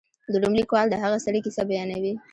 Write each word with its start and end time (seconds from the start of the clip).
د 0.31 0.33
روم 0.41 0.53
لیکوال 0.59 0.87
د 0.89 0.95
هغه 1.03 1.17
سړي 1.25 1.39
کیسه 1.45 1.61
بیانوي. 1.69 2.13